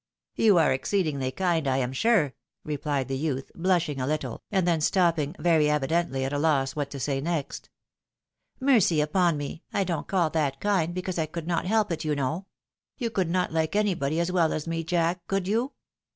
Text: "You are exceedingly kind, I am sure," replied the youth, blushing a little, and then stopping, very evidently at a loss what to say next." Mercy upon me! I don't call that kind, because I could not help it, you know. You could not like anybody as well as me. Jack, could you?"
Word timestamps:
"You 0.35 0.57
are 0.57 0.73
exceedingly 0.73 1.29
kind, 1.31 1.67
I 1.67 1.77
am 1.77 1.93
sure," 1.93 2.33
replied 2.63 3.07
the 3.07 3.15
youth, 3.15 3.51
blushing 3.53 4.01
a 4.01 4.07
little, 4.07 4.41
and 4.51 4.67
then 4.67 4.81
stopping, 4.81 5.35
very 5.37 5.69
evidently 5.69 6.25
at 6.25 6.33
a 6.33 6.39
loss 6.39 6.75
what 6.75 6.89
to 6.89 6.99
say 6.99 7.21
next." 7.21 7.69
Mercy 8.59 8.99
upon 8.99 9.37
me! 9.37 9.61
I 9.71 9.83
don't 9.83 10.07
call 10.07 10.31
that 10.31 10.59
kind, 10.59 10.95
because 10.95 11.19
I 11.19 11.27
could 11.27 11.45
not 11.45 11.67
help 11.67 11.91
it, 11.91 12.03
you 12.03 12.15
know. 12.15 12.47
You 12.97 13.11
could 13.11 13.29
not 13.29 13.53
like 13.53 13.75
anybody 13.75 14.19
as 14.19 14.31
well 14.31 14.53
as 14.53 14.65
me. 14.67 14.83
Jack, 14.83 15.27
could 15.27 15.47
you?" 15.47 15.73